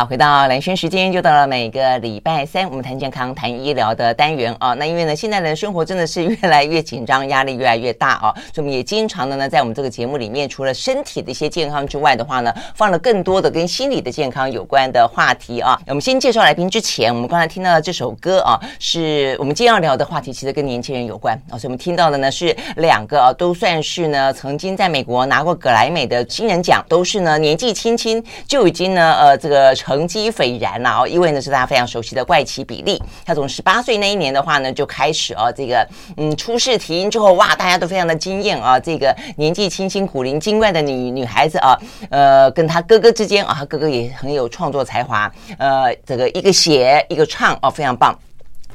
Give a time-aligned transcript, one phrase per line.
[0.00, 4.72] 好，回到兰萱时间，又到了每个礼拜三，我们谈健康、谈医疗的单元啊。
[4.72, 15.78] 那因为呢，现在的生活真的是越来越紧张，压力越来越大啊，所以我们也经常的呢，在我们这个节目里面，除了身体的一些健康之外的话呢，放了更多的跟心理的健康有关的话题啊。
[15.88, 21.58] 我们先介绍来宾之前，我们刚才听到的这首歌啊，是我们今天要聊的话题，其实跟年轻人有关啊。
[21.58, 29.74] 所以我们听到的呢是两个啊，都算是呢曾经在美国拿过格莱美的新人奖，都是呢年纪轻轻就已经呢呃这个。
[29.89, 35.84] 成成绩斐然了哦，一位呢是大家非常熟悉的怪奇比利，他从十八岁那一年的话呢就开始哦，这个
[36.16, 41.76] 嗯初试啼音之后哇，大家都非常的惊艳啊，这个年纪轻轻古灵精怪的女女孩子啊，
[42.08, 48.16] 呃，跟她哥哥之间啊，她哥哥也很有创作才华，呃，这个一个写一个唱哦，非常棒。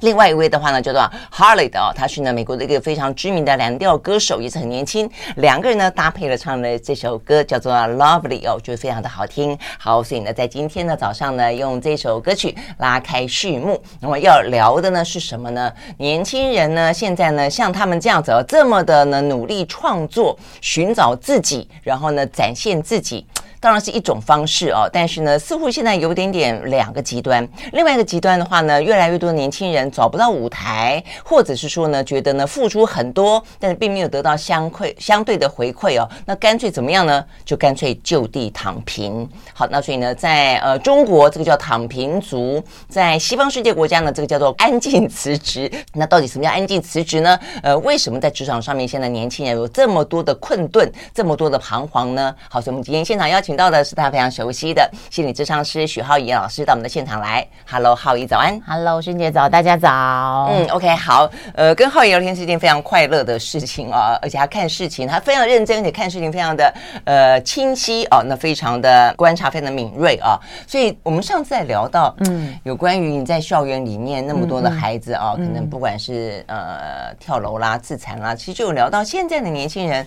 [0.05, 1.01] 另外一位的话呢，叫做
[1.33, 5.09] Harley 的哦，他是呢美国的一个非常知名的蓝调歌手，也是很年轻。
[5.37, 9.57] 两个人呢搭配了唱的这首歌叫做 Lovely 哦，觉得非常的好听。
[9.79, 13.81] 好，所以呢在今天的早上呢，用这首歌曲拉开序幕。
[13.99, 15.73] 那么要聊的呢是什么呢？
[15.97, 23.25] 年轻人呢现在呢像他们这样子哦，这么的呢努力创作，寻找自己，然后呢展现自己。
[23.59, 27.47] 当然是一种方式哦，但是呢，似乎现在有点点两个极端。
[27.73, 36.07] 另外一个极端的话呢，越来越多年轻人找不到舞台，或者是说呢，觉得呢付出很多，但是并没有得到相馈相对的回馈哦。
[36.25, 37.23] 那干脆怎么样呢？
[37.43, 39.27] 就干脆就地躺平。
[39.53, 45.71] 好，那所以呢，在呃中国这个叫躺平族，在西方世界国家呢，这个叫做安静辞职。
[45.93, 47.39] 那到底什么叫安静辞职呢？
[47.63, 52.35] 呃，为什么在职场上面现在年轻人有这么多的困顿，这么多的彷徨呢？
[52.49, 53.55] 好，所以我们今天现场邀请。
[53.55, 57.47] 到的是他非常熟悉的心理咨商师许浩怡老师到我们的现场来。
[57.65, 58.59] Hello，浩怡早安。
[58.67, 60.49] Hello，萱姐早，大家早。
[60.51, 61.31] 嗯，OK，好。
[61.53, 66.73] 呃，跟浩怡聊天是一件非常快乐的事情啊，而且他看事情，他非常认真，而且看事情非常的
[67.05, 70.37] 呃清晰哦、啊，那非常的观察，非常的敏锐啊。
[70.67, 80.05] 所以我们上次在聊到，嗯，有关于你在校园里面那么多的孩子啊，嗯嗯、可能不管是呃跳楼啦、自残啦，其实就有聊到现在的年轻人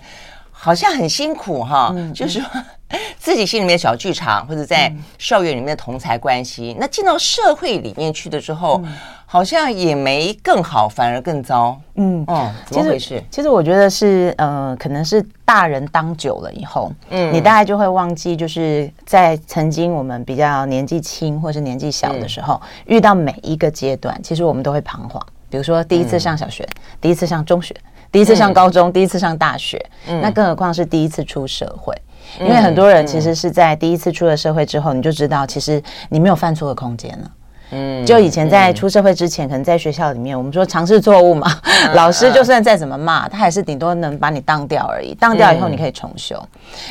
[0.60, 2.50] 好像很辛苦哈、就是说。
[3.18, 8.94] 自己心里面的小剧场，或者在校园里面的同才关系，嗯、那进到社会里面去的时候，嗯、
[9.26, 11.78] 好像也没更好，反而更糟。
[11.96, 13.22] 嗯哦，怎么回事？
[13.30, 22.54] 其实我觉得是，呃，可能是大人当久了以后，嗯，你大概就会忘记，就是在曾经我们比较年纪轻或是年纪小的时候，
[22.86, 25.22] 嗯、遇到每一个阶段，其实我们都会彷徨。
[25.50, 27.76] 比如说第一次上小学，嗯、第一次上中学，
[28.10, 31.94] 第一次上高中，嗯、第一次上大学，嗯、那更何况是第一次出社会。
[32.40, 37.30] 因为很多人其实是在第一次出了社会之后，你就知道，其实你没有犯错的空间了。
[37.70, 41.46] 嗯，就以前在出社会之前，可能在学校里面，我们说尝试错误嘛，
[41.94, 45.14] 老师就算再怎么骂，他还是顶多能把你当掉而已。
[45.14, 46.38] 当掉以后你可以重修，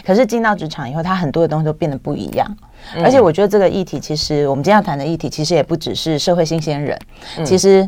[0.05, 2.57] 可是进到职场以后，他很多的东西都变得不一样。
[3.03, 6.97] 而且我觉得这个议题，其实我们今天要谈的议题，其实也不只是社会新鲜人，
[7.45, 7.87] 其实。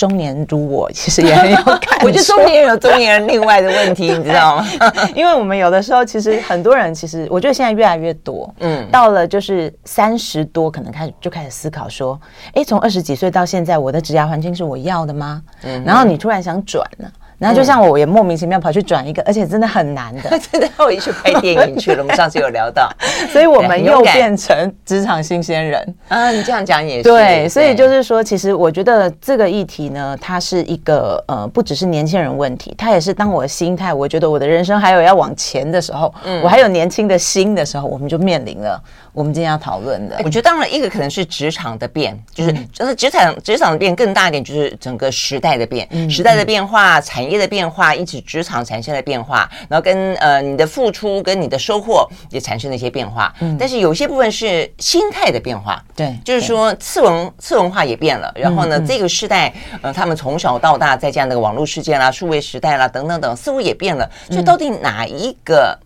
[0.00, 1.80] 中年如我，其实也很有感。
[2.00, 4.66] 我觉得中年人有中年人另外的问题，你知道吗？
[5.14, 12.18] 因为我们有的时候，其实很多人，其实我觉得现在越来越多，嗯，到了就是三十多，可能开始就开始思考说，
[12.54, 15.42] 哎，从二十几岁到现在，我的职业环境是我要的吗？
[15.64, 17.12] 嗯，然后你突然想转了。
[17.40, 22.02] 然后就像我也莫名其妙跑去转一个，而且真的很难的， 真的我一去拍电影去了。
[22.02, 22.90] 我们上次有聊到，
[23.32, 26.30] 所以我们又变成职场新鲜人 啊。
[26.30, 38.78] 你这样讲也是对，所以就是说，其实我觉得这个议题呢，它是一个呃，不只是年轻人问题，它也是当我的心态，我觉得我的人生还有要往前的时候，我还有年轻的心的时候，我们就面临了
[39.14, 40.20] 我们今天要讨论的。
[40.22, 47.29] 我觉得当然一个可能是职场的变，就是就是职场职场的变更大一点，就是整个时代的变，时代的变化，产业。
[47.30, 53.32] 业的变化，因此职场产生了变化，然后跟呃你的付出跟你的收获也产生了一些变化。
[53.40, 58.32] 嗯，但是有些部分是心态的变化，对，就是说次文次文化也变了。
[58.34, 59.52] 然后呢，嗯嗯、这个时代，
[59.82, 64.10] 呃，他们从小到大在这样的网络世界啦、数位时代啦等等等，似乎也变了。
[64.28, 65.78] 所以到底哪一个？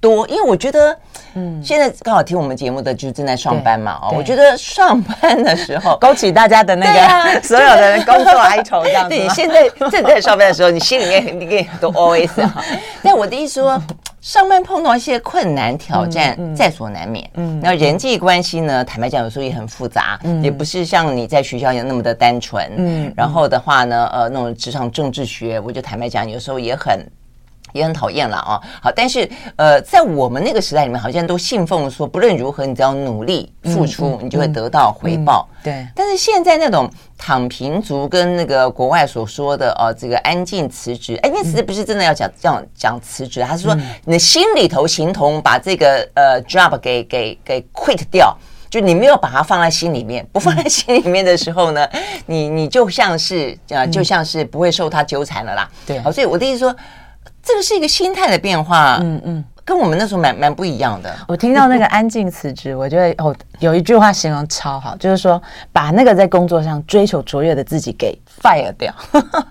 [0.00, 0.96] 多，因为我觉得，
[1.34, 9.10] 嗯，现在刚好听我们节目的就是正在上班嘛，哦，我觉得上班的时候 勾起大家的那个 所有的工作哀愁这样子。
[9.10, 12.64] 对，你现在正在上班的时候，你心里面肯定很多 OS 哈。
[13.04, 13.80] 但我的意思说，
[14.22, 17.28] 上班碰到一些困难挑战，在所难免。
[17.34, 22.66] 嗯，那人际关系呢，坦白讲，有时候也很复杂，也不是像你在学校一样那么的单纯。
[22.76, 27.06] 嗯，然后的话呢，呃，那种职场政治学，我就坦白讲，有时候也很。
[27.72, 28.60] 也很讨厌了啊！
[28.82, 35.48] 好，但是呃，在我们那个时代里面，好像都信奉说，不论如何，你只要努力付出，你就会得到回报。
[35.62, 35.86] 对。
[35.94, 48.36] 但是现在那种躺平族跟那个国外所说的哦，这个安静辞职，安静辞职不是真的要讲这样讲辞职，他是说你的心里头形同把这个呃 job 给给给 quit 掉。
[48.70, 55.68] 就你没有把它放在心里面，不放在心里面的时候呢，嗯、你你就像是呃，就像是不会受他纠缠了啦。
[55.84, 56.76] 对，好，所以我的意思说，
[57.42, 58.98] 这个是一个心态的变化。
[59.02, 59.44] 嗯嗯。
[59.62, 61.14] 跟我们那时候蛮蛮不一样的。
[61.28, 65.40] 我听到那个安静辞职，我觉得哦，有一句话形容超好，就是说
[65.70, 68.92] 把那个在工作上追求卓越的自己给 fire 掉，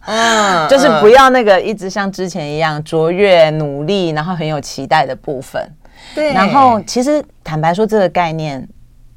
[0.08, 5.66] 嗯， 就是不要那个一直像之前一样卓越努力，然后很有期待的部分。
[6.14, 6.34] 对。
[6.34, 8.68] 然后其实坦白说，这个概念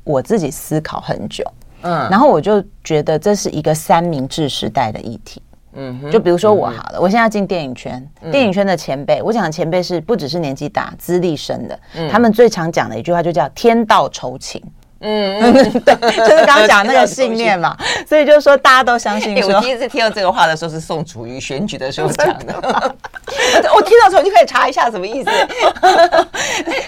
[0.05, 1.43] 我自己思考很久，
[1.81, 5.43] 嗯，然后我就觉得这是一个三明治时代的议题。
[5.75, 11.79] 嗯，就比如说我好了，我现在要进电影圈，电影圈的前辈，我讲的前辈是不只是年纪大、资历深的，
[12.11, 14.63] 他们最常讲的一句话就叫“天道酬勤”。
[15.05, 15.53] 嗯嗯，
[15.83, 17.77] 对，就是刚刚讲那个信念嘛，
[18.09, 19.35] 所以就是说大家都相信。
[19.43, 22.55] 我第一次听到这个话的时候是宋楚瑜选举的时候讲的，
[23.75, 25.31] 我听到之后就可以查一下什么意思。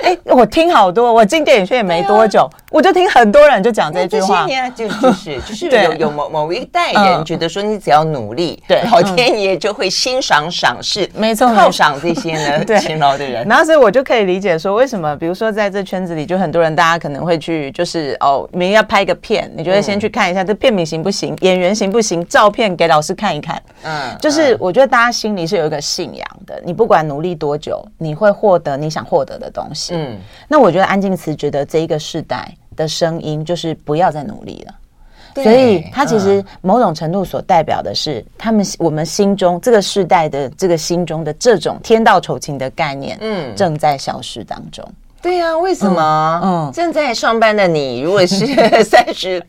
[0.05, 4.43] 哎，我听好多，我进电影圈也没多久，我就听很多人就讲这句话。
[4.43, 13.47] 这些年就就是 就是有有某某一代人觉得说，你只要努力，对，老天爷就会欣赏赏识，没错，犒赏这些呢 勤劳的人。
[13.47, 18.17] 然后所以我就可以理解说，为什么比如说在这圈子里，就很多人大家可能会去就是。
[18.25, 23.61] 哦，明天要拍个片，你就会先去看一下这片名行不行，演员行不行，照片给老师看一看。
[23.83, 29.95] 嗯，就是我觉得大家心里是有一个信仰的，你不管努力多久，你会获得你想获得的东西。
[29.95, 30.17] 嗯，
[30.49, 34.75] 那我觉得安静辞职的这一个世代的声音就是不要再努力了。
[35.43, 44.89] 所以他其实某种程度所代表的是他们我们心中这个世代的这个心中的这种天道酬勤的概念，嗯，正在消失当中。
[45.21, 46.41] 对呀、啊，为什么？
[46.45, 48.47] 嗯，正在上班的你，如果是
[48.85, 49.45] 三十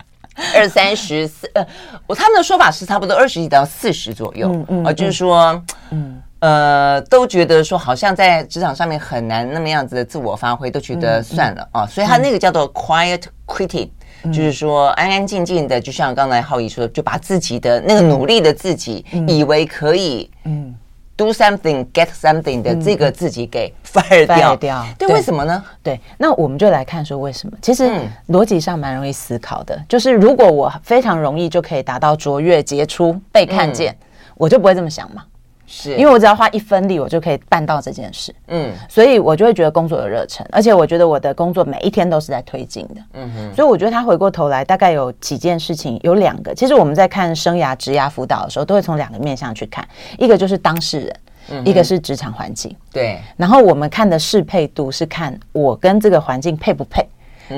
[0.56, 1.63] 二、三十四，呃，
[2.07, 5.62] 我他们的说法是差不多二十几到四十左右，嗯嗯，呃，就是说，
[5.92, 13.89] 嗯呃，都觉得说好像在职场上面很难那么样子的自我发挥，都觉得算了啊、所以他那个叫做 quiet quitting，、
[14.24, 20.75] 嗯、就是说安安静静的，就像刚才浩怡说的，就把自己的那个努力的自己，嗯、以为可以，嗯。
[21.18, 25.63] Do something, get something 的这个自己给 fire 掉，嗯、掉对，对，为什么呢？
[25.81, 27.57] 对，那我们就来看说为什么。
[27.62, 27.89] 其实
[28.27, 34.06] 逻辑上蛮容易思考的，嗯、就是如果我非常容易就可以达到卓越、杰出、被看见，嗯、
[34.36, 35.24] 我就不会这么想嘛。
[35.68, 38.34] 是因为我只要花一分力，我就可以办到这件事。
[38.48, 43.02] 嗯，所以我就会觉得工作有热忱，而且我觉得我的工作每一天都是在推进的。
[43.14, 46.54] 嗯哼，所以我觉得他回过头来，大概有几件事情，有两个。
[46.54, 51.16] 其实我们在看生涯、职涯辅导的时候，都会从两个面向去看，一个就是当事人，
[51.50, 52.76] 嗯、一个是职场环境。
[52.92, 57.06] 对，然后我们看的适配度是看我跟这个环境配不配。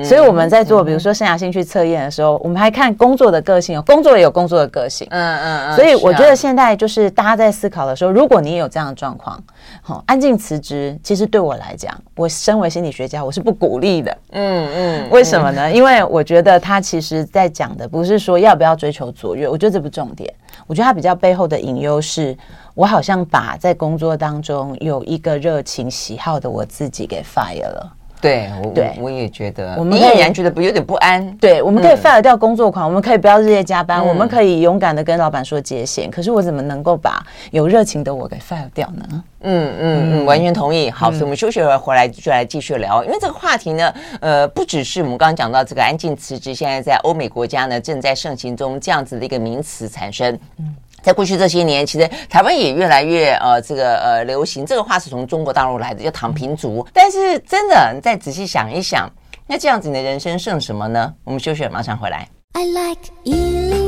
[0.04, 5.06] 所以我们在做，比如说生涯兴趣测验的时候，我们还看工作的个性，工作也有工作的个性。
[5.10, 5.76] 嗯嗯嗯。
[5.76, 9.42] 所以我觉得现在就是大家在思考的时候，如果你也有这样的状况，
[9.80, 14.18] 好，安静辞职，其实对我来讲，我身为心理学家，我是不鼓励的。
[14.32, 15.10] 嗯嗯。
[15.10, 15.72] 为什么呢？
[15.72, 20.32] 因为我觉得他其实在讲的不是说要不要追求卓越，我觉得这不重点。
[20.66, 22.36] 我觉得他比较背后的隐忧是，
[22.74, 27.94] 我好像把在工作当中有一个热情喜好的我自己给 fire 了。
[28.20, 31.30] 对，我对我也觉得，我们依然觉得不有点不安。
[31.38, 36.10] 对，我们可以 fire 掉工作狂，我们可以不要日夜加班，我们可以勇敢的跟老板说界限。
[36.10, 39.24] 可是我怎么能够把有热情的我给 fire 掉呢？
[39.42, 40.90] 嗯嗯嗯，完全同意。
[40.90, 50.36] 好，所以我们休息会儿回来就来继续聊，因为这个话题呢，呃，不只是我们刚刚讲到这个安静辞职，现在在欧美国家呢正在盛行中，这样子的一个名词产生。
[50.58, 50.74] 嗯。
[51.08, 56.86] 在过去这些年，其实台湾也越来越呃，这个呃流行这个话是从中国大陆来的，叫躺平族。
[56.92, 59.10] 但是真的，你再仔细想一想，
[59.46, 61.14] 那这样子你的人生剩什么呢？
[61.24, 62.28] 我们休息，马上回来。
[62.52, 63.87] I like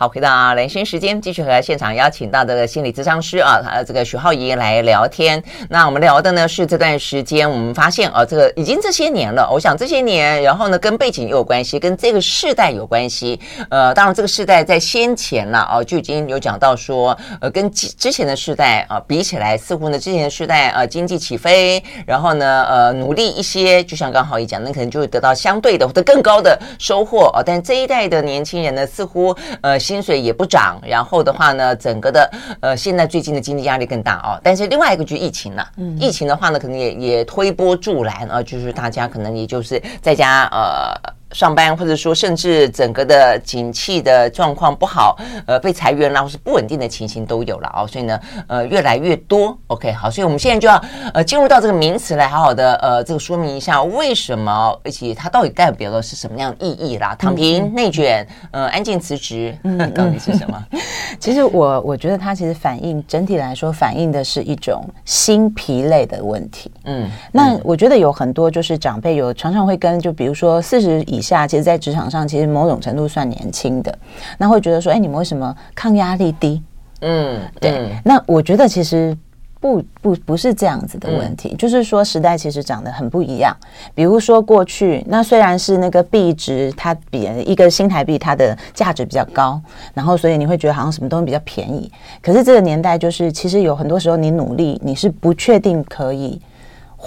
[0.00, 5.42] 好，回到连线时间，继续和现场邀请到这个心理咨商师啊，呃，这个许皓宜来聊天。
[5.68, 9.50] 那我们聊的呢是这段时间，我们发现啊，这个已经这些年了。
[9.52, 13.40] 我想这些年，然后呢跟背景也有关系，跟这个世代有关系。
[13.70, 27.42] 呃，当然这个世代在先前了啊，就已经有讲到说，呃，跟之前的世代啊比起来，似乎呢之前的世代呃经济起飞，然后呢呃努力一些，就像刚皓宜讲，那可能就会得到相对的或者更高的收获啊。
[27.44, 29.76] 但这一代的年轻人呢，似乎呃。
[29.88, 32.30] 薪水也不涨，然后的话呢，整个的
[32.60, 34.38] 呃，现在最近的经济压力更大哦。
[34.44, 40.94] 但是另外一个就是疫情了，嗯，疫情的话呢，可能也也推波助澜啊，就是大家可能也就是在家呃
[41.32, 45.16] 上班，或者说甚至整个的景气的状况不好，
[45.46, 47.86] 呃，被裁员啦，或是不稳定的情形都有了哦。
[47.86, 49.56] 所以呢，呃，越来越多。
[49.66, 50.82] OK，好，所以我们现在就要
[51.12, 57.14] 呃进入到这个名词来好好的呃这个说明一下为什么，而且它到底代表的是什么样的意义啦？
[57.18, 59.56] 躺平、内卷，呃，安静辞职，
[59.94, 60.66] 到底是什么？
[61.20, 66.70] 其实我我觉得它其实反映整体来说反映的是一种心疲累的问题。
[66.84, 73.98] 嗯，那我觉得有很多就是长辈有常常会跟就比如说四十以下，其实，在职场上其实某种程度算年轻的，
[74.38, 76.62] 那会觉得说，哎，你们为什么抗压力低？
[77.00, 77.70] 嗯，对。
[77.70, 79.16] 嗯、那我觉得其实。
[79.60, 83.52] 不不不是这样子的问题，嗯、就是说时代其实长得很不一样。
[83.92, 89.60] 比如说过去，那虽然是那个币值，它比一个新台币它的价值比较高，
[89.94, 91.90] 然后所以你会觉得好像什么东西比较便宜。
[92.22, 96.40] 可是这个年代就是，其实有很多时候你努力，你是不确定可以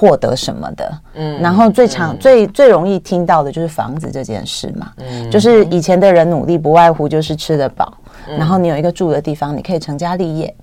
[0.02, 0.92] 获得什么的。
[1.14, 4.92] 嗯，然后最常、嗯、最最容易听到的就是房子这件事嘛。
[4.98, 10.54] 嗯，就是以前的人努力不外乎就是吃得饱，嗯、然后你有一个住的地方，你可以成家立业。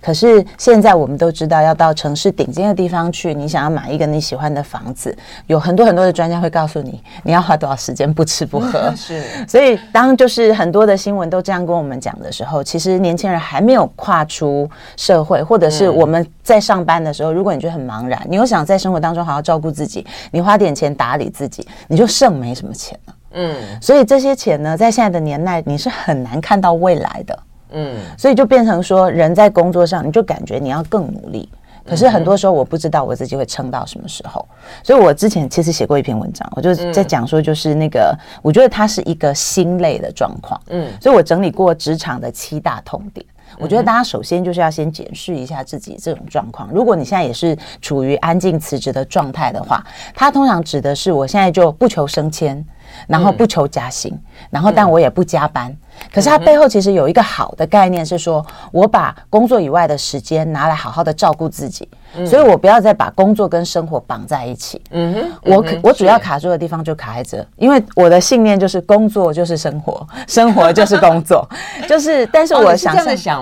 [0.00, 8.92] 可是现在我们都知道，要到城市顶尖的地方去，你想要买一个你喜欢的房子，有很多很多的专家会告诉你，你要花多少时间不吃不喝。
[8.96, 23.14] 是，所以当就是很多的新闻都这样跟我们讲的时候，其实年轻人还没有跨出社会，或者是我们在上班的时候，如果你觉得很茫然，你又想在生活当中好好照顾自己，你花点钱打理自己，你就剩没什么钱了。
[23.32, 27.38] 嗯，所以这些钱呢，在现在的年代，你是很难看到未来的。
[27.72, 31.48] 嗯，所以就变成说，人在工作上，你就感觉你要更努力。
[31.84, 34.46] 可是很多时候，我不知道我自己会撑到什么时候。
[34.82, 40.60] 所以我之前其实写过一篇文章，我就在讲说，就是那个，我觉得它是一个心累的状况。
[40.68, 43.24] 嗯，所以我整理过职场的七大痛点。
[43.60, 46.68] 我觉得大家首先就是要先检视一下自己这种状况。
[46.72, 49.84] 如果你现在也是处于安静辞职的状态的话，
[50.14, 52.64] 它通常指的是我现在就不求升迁，
[53.06, 54.16] 然后不求加薪，
[54.50, 55.76] 然后但我也不加班。
[56.12, 61.88] 可是它背后其实有一个好的概念，是说我把工作以外的时间拿来好好的照顾自己，
[62.26, 64.80] 所以我不要再把工作跟生活绑在一起。
[64.90, 71.48] 嗯哼，我我主要卡住的地方就卡在这，因为我的信念就是工作就是生活， 生活就是工作，
[71.88, 72.26] 就是。
[72.32, 72.94] 但是我想，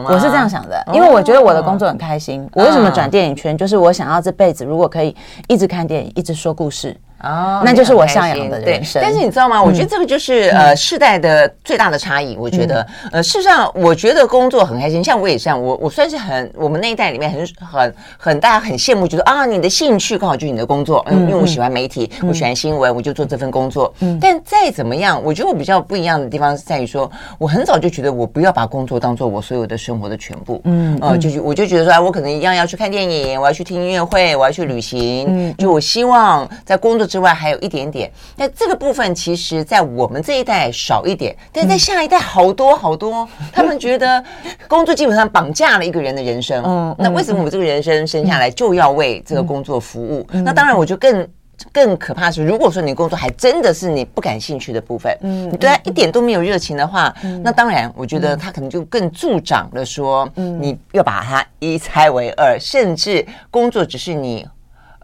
[0.04, 2.49] 我是这样想的，因为我觉得我的工作很开心。
[2.54, 3.56] 我为什么转电影圈？
[3.56, 5.14] 就是我想要这辈子如果可以
[5.49, 6.96] 一直看电影，一直说故事。
[7.23, 9.00] 哦，那就是我向往的人生。
[9.02, 9.62] 但是你知道吗？
[9.62, 12.37] 我觉得这个就是呃世代的最大的差异。
[12.38, 15.02] 我觉得呃事实上，我觉得工作很开心。
[15.02, 21.02] 像我也是这样，我我算是很我们那一代里面很很很大家很羡慕，觉得啊你的兴趣刚好就是你的工作。
[21.08, 23.92] 嗯，因为我喜欢媒体，我喜欢新闻，我就做这份工作。
[24.00, 30.61] 嗯，但再怎么样，我觉得我比较不一样的地方是在于说，我很早就觉得我不要把工作当做我所有的生活的全部。
[30.64, 35.25] 嗯，呃，就是我就觉得说，我可能一样要去看电影，我要去听音乐会，我要去旅行。
[35.28, 37.05] 嗯，就我希望在工作。
[37.06, 43.28] 之外还有一点点，那这个部分其实，在我们这一代少一点，但在下一代好多好多。
[43.52, 44.22] 他们觉得
[44.66, 46.62] 工作基本上绑架了一个人的人生。
[46.64, 50.26] 嗯，那为什么我们这个人生生下来就要为这个工作服务？
[50.32, 51.28] 那当然，我就更
[51.72, 64.46] 更可怕是，如果说你工作还真的是你不感兴趣的部分，嗯，你对他一点都没有热情的话，那当然，我觉得他可能就更助长了说，嗯你要把它一拆为二，甚至工作只是你。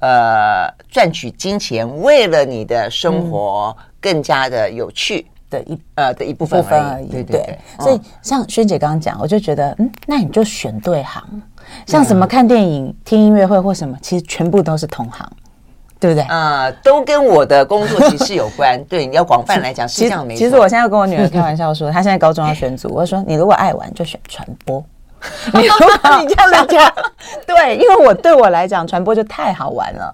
[0.03, 7.07] 呃，赚取金钱，为了你的生活更加的有趣的一呃的一部分而已。
[7.07, 11.23] 对对对，所以像萱姐刚刚讲，我就觉得，嗯，那你就选对行。
[11.87, 15.25] 像什么看电影、嗯、听音乐会或什么，其实全部都是同行，
[16.01, 16.25] 对不对？
[16.25, 18.83] 啊、呃，都跟我的工作其实有关。
[18.91, 20.39] 对，你要广泛来讲是这样没错。
[20.41, 24.85] 其实我现在要跟我女儿开玩笑说，她现在高中要选组，我说你如果爱玩就选传播。
[25.55, 25.87] 你说
[26.21, 26.93] 你这样讲，
[27.47, 30.13] 对，因为我对我来讲，传播就太好玩了，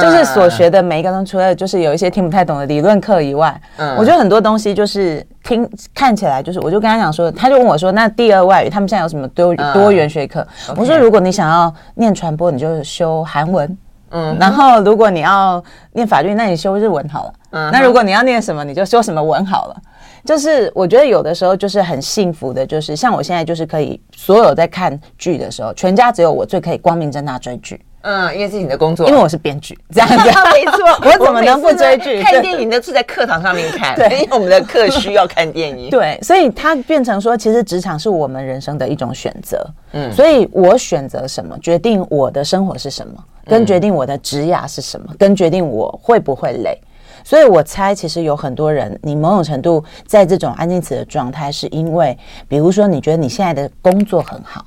[0.00, 10.46] 就是所学的每一个人，除了就是有一些听不太懂的理论课以外，嗯，我觉得很多东西就是听看起来就是，我就跟他讲说，他就问我说，那第二外语他们现在有什么多多元学科？
[10.76, 13.76] 我说如果你想要念传播，你就修韩文，
[14.10, 19.76] 嗯，然后如果你要念法律，那你修日文好了，嗯，那如果你要念什么，你就修什么文好了。
[20.24, 27.80] 就是我觉得有的时候就是很幸福的，就是像我现在就是可以所有在看剧的时候，全家只有我最可以光明正大追剧。
[28.02, 30.86] 嗯，因为是你的工作，因为我是编剧，这样子没错。
[31.04, 32.22] 我怎么能不追剧？
[32.22, 35.90] 看电影都是在课堂上面看， 对，因为我们的课需要看电影。
[35.92, 39.62] 对，所以它变成说，其实职场是我们人生的一种选择。
[39.92, 43.12] 嗯，所以我选择什么，决定我的生活是什么，
[43.44, 46.80] 跟决定我的职涯是什么，跟决定我会不会累。
[47.24, 52.16] 所以我猜，其实有很多人，你某种程度在这种安静词的状态，是因为，
[52.48, 54.64] 比如说，你觉得你现在的工作很好，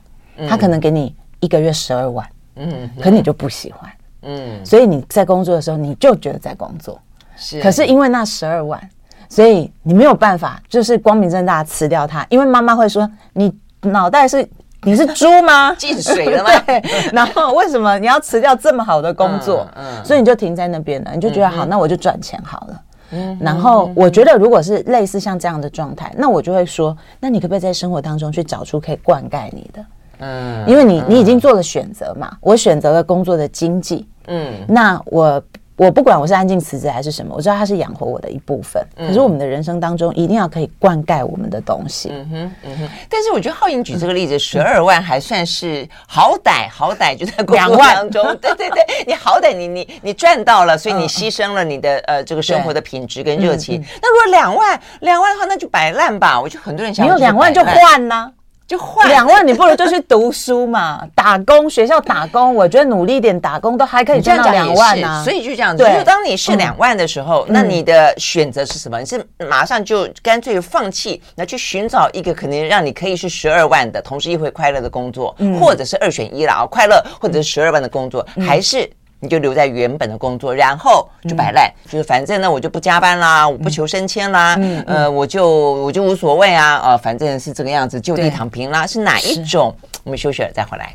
[0.48, 3.92] 他可能给你一个月十二万，嗯，可你就不喜欢，
[4.24, 7.00] 嗯，所以你在工作的时候，你就觉得在工作，
[7.36, 8.90] 是，可是因为那十二万，
[9.28, 14.48] 所以你没有办法，就是光明正大辞掉它，因为妈妈会说你脑袋是
[14.84, 15.74] 你是猪吗？
[15.76, 16.50] 进水了吗？
[16.66, 16.82] 对。
[17.12, 19.68] 然后为什么你要辞掉这么好的工作？
[19.76, 22.82] 嗯，嗯，所以你就停在那边了，你就觉得好，那我就赚钱好了。
[23.12, 23.38] 嗯。
[23.42, 29.86] 然后我觉得，如果是类似像这样的状态，那我就会说，那你可不可以在生活当中去找出可以灌溉你的？
[30.20, 34.08] 嗯，因为你你已经做了选择嘛，我选择了工作的经济。
[34.28, 35.42] 嗯，那我。
[35.76, 38.86] 我不管我是安静辞职还是什么，我知道它是养活我的一部分。
[38.96, 42.10] 可是我们的人生当中一定要可以灌溉我们的东西。
[42.12, 42.90] 嗯哼，嗯哼。
[43.10, 48.24] 但是我觉得浩颖举这个例子，十二万还算是好歹，好歹就在工作当中。
[48.38, 53.84] 对对对，你好歹你你你赚到了，所以你牺牲了你的呃这个生活的品质跟热情。
[54.02, 56.40] 那如果两万两万的话，那就摆烂吧。
[56.40, 58.32] 我觉得很多人想，你有两万就换呢。
[58.74, 65.24] 就换两万，你不如就去读书嘛， 打工学校打工，我觉得努力一点打工都还可以赚到两万啊。
[65.24, 69.00] 所以就这样子，就是当你是两万的时候，那你的选择是什么？
[69.00, 78.90] 你是马上就干脆放弃，那去寻找一个可能让你可以是十二万的，同时又会快乐的工作，或者是二选一了啊，快乐或者是十二万的工作，还是？
[79.24, 89.74] 你就留在原本的工作，然后就摆烂，嗯、就是反正呢，我就不加班啦，我不求升迁啦，嗯、呃，我就我就无所谓啊，啊、呃，反正是这个样子，就地躺平啦，是哪一种？
[90.04, 90.94] 我们休息了再回来。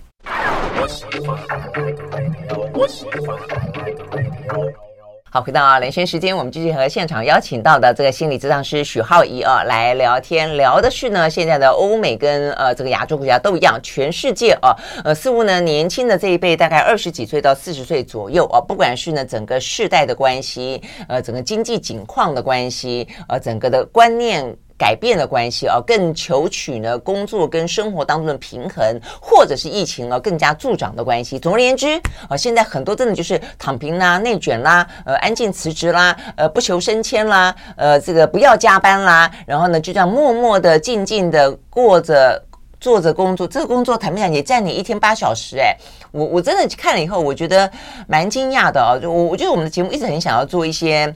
[5.41, 24.57] 回到连线时间，我们继续和现场邀请到的这个心理咨商师许浩怡啊来聊天，聊的是呢，现在的欧美跟呃这个亚洲国家都一样，全世界啊，呃似乎呢年轻的这一辈大概二十几岁到四十岁左右啊，不管是呢整个世代的关系，呃整个经济景况的关系，呃整个的观念。
[24.79, 31.37] 改变的关系啊，更求取呢工作跟生活当中的平衡，或者是疫情啊更加助长的关系。
[31.37, 42.41] 总而言之啊，现在很多真的就是躺平啦、内卷啦、呃安静辞职啦、呃不求升迁啦、呃这个不要加班啦，然后呢就这样默默的、静静的过着
[42.81, 43.49] 做着工作。
[43.49, 45.77] 这个工作坦白讲也占你一天八小时哎，
[46.13, 47.69] 我我真的看了以后，我觉得
[48.07, 48.97] 蛮惊讶的啊。
[48.97, 51.13] 就我我觉得我们的节目一直很想要做一些。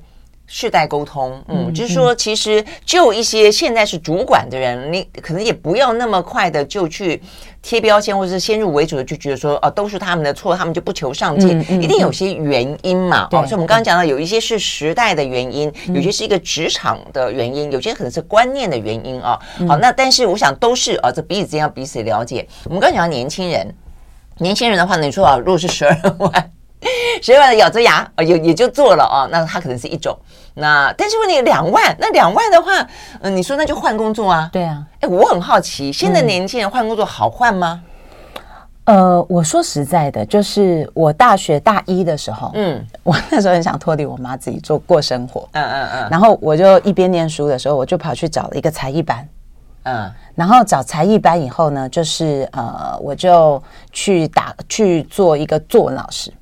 [0.54, 7.22] 世代沟通，嗯，就是说，其实就一些现在是主管的人，你可能也不要那么快的就去
[7.62, 13.26] 贴标签，或者是先入为主的就觉得说，哦，都是他们的错，他们就不求上进，一定有些原因嘛。
[13.32, 19.38] 哦，所以我们刚刚讲到，有一些是时代的原因，有些是一个职场的原因，有些可能是观念的原因啊。
[19.66, 22.46] 好，那但是我想都是啊，这彼此之间要彼此了解。
[22.64, 23.74] 我们刚刚讲到年轻人，
[24.36, 26.52] 年轻人的话呢，你说啊，如果是十二万。
[27.22, 30.16] 十二万咬着牙啊，也也就做了啊，那他可能是一种。
[30.54, 32.88] 那但是问你两万，那两万的话，嗯、
[33.22, 34.50] 呃，你说那就换工作啊？
[34.52, 34.84] 对啊。
[35.00, 37.82] 哎，我很好奇，现在年轻人换工作好换吗？
[38.84, 45.48] 呃，我说实在的，就是我大学大一的时候，嗯，我那时候很想脱离我妈，自己做过生活。
[45.52, 46.08] 嗯嗯嗯。
[46.10, 49.28] 然后我就一边念书的时候，我就跑去找了一个才艺班。
[49.84, 50.12] 嗯。
[50.34, 56.32] 然后找才艺班以后呢，就是呃，我就去打去做一个作文老师。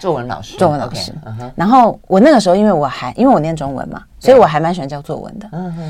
[0.00, 1.12] 作文老师，作文老师。
[1.12, 1.50] Okay, uh.
[1.54, 5.48] 然后我那个时候，因为我还因为我念中文嘛，所以我还蛮喜欢教作文的。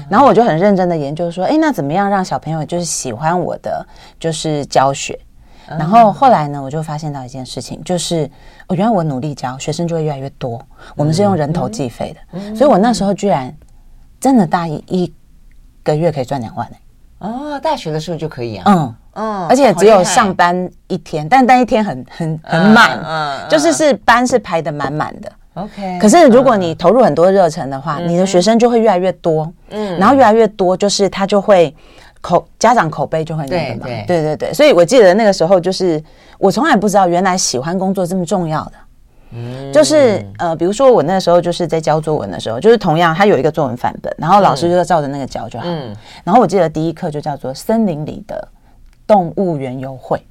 [0.09, 3.87] 然后我就很认真的研究说，哎，那怎么样让小朋友就是喜欢我的
[4.19, 5.19] 就是教学？
[5.67, 8.31] 然后后来呢，我就发现到一件事情，就是
[8.69, 10.61] 我原来我努力教学生就会越来越多。
[10.95, 13.53] 我们是用人头计费的，所以我那时候居然
[14.21, 15.15] 真的大一一
[15.83, 16.77] 个月可以赚两万呢。
[17.19, 18.65] 哦，大学的时候就可以啊。
[18.67, 18.95] 嗯。
[19.17, 25.33] 嗯，而且只有上班一天，但但一天很很很满，嗯，就是是班是排的满满的。
[25.55, 31.75] OK，可是如果你投入很多热忱的话，你的学生就会越来越多，嗯，然后越来越多，就是他就会
[32.21, 34.05] 口家长口碑就会那个嘛，对。
[34.07, 36.03] 对对，所以我记得那个时候就是
[36.39, 38.73] 我从来不知道原来喜欢工作这么重要的，
[39.31, 48.49] 嗯，就是呃，比如说我那时候就是在教作文的时候，就是同样他有一个作文范本，然后老师就照着那个教就好，嗯，然后我记得第一课就叫做森林里的。
[49.07, 50.27] 动物园游会，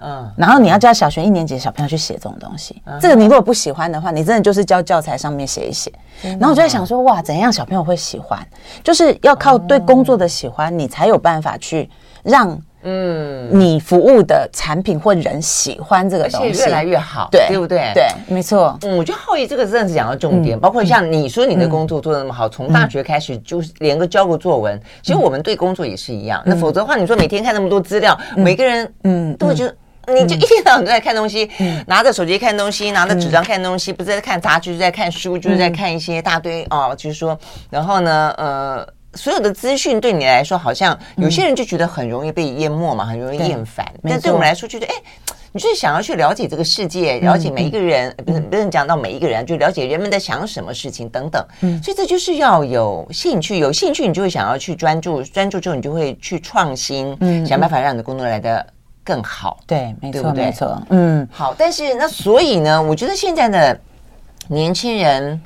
[0.00, 5.92] 嗯，然后你要教小学一年级的小朋友去写这种东西，嗯、这个你如果不喜欢的话，你真的就是教教材上面写一写。
[6.24, 8.38] 嗯、然后我就在想说，哇，怎样小朋友会喜欢？
[8.84, 11.88] 就是要靠对工作的喜欢，你才有办法去
[12.22, 12.60] 让。
[12.82, 17.90] 嗯，你服务的产品或人喜欢这个东西，越来越好，对，对不对？
[17.94, 18.78] 对，没错。
[18.82, 26.42] 嗯，我觉得皓宜这个真的是讲到重点，包括像你说你的工作做的那么好，从大学开始就是连个交个作文，其实我们对工作也是一样。
[26.46, 31.50] 那否则的话，你说每天看那么多资料，每个人嗯都会觉得，你就一天到晚都在看东西，
[31.86, 37.38] 拿着手机看东西，拿着纸张看东西，不是在看杂志，就是在看书，就是在看一些大堆哦，就是说，
[37.68, 38.86] 然后呢，呃。
[39.14, 43.84] 所有的资讯对你来说，好像有些人就觉得很容易被淹没嘛，很容易厌烦。
[44.02, 44.92] 但对我们来说，觉得哎，
[45.50, 51.44] 你就是想要去了解这个世界，了解每一个人，不是不是讲到每一个人，就了解人们在想什么事情等等。
[51.62, 58.64] 嗯，所以这就是要有兴趣，有兴趣你就会想要去专注，专注之后你就会去创新，嗯，想办法让你的工作来的
[59.02, 59.58] 更好。
[59.66, 60.44] 对，没错，对不对？
[60.44, 60.82] 没错。
[60.90, 61.52] 嗯，好。
[61.58, 63.80] 但是那所以呢，我觉得现在的
[64.46, 65.40] 年轻人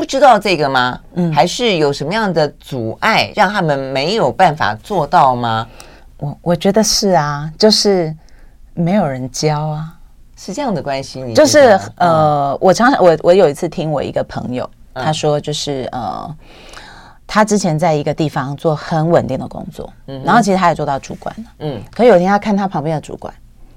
[0.00, 0.98] 不知道这个吗？
[1.16, 5.66] 嗯，还是有什么样的阻碍让他们没有办法做到吗？
[6.16, 8.16] 我我觉得是啊，就是
[8.72, 9.92] 没有人教啊，
[10.38, 11.20] 是这样的关系。
[11.22, 16.34] 你就是呃，我常常我我有一次听我一个朋友他说，就是呃，
[17.26, 23.34] 他之前在一个地方做很稳定的工作，嗯，然后其实他也做到主管了，嗯，可有一天他看他旁边的主管，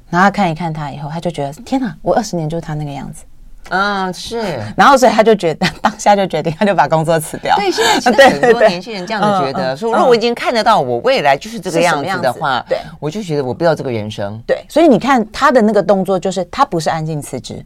[0.10, 3.26] 然后他看一看他以后，他就觉得天哪，我二十年就是他那个样子。
[3.70, 7.56] 嗯，是， 然后所以他就觉得当下就决定，他就把工作辞掉。
[7.56, 14.40] 对，现在其实很多年轻人这样子觉得，说如果我已经看得到我未来就是这个样子的话，对，我就觉得我不要这个人生。
[14.46, 17.66] 对，所以你看他的那个动作，就是他不是安静辞职，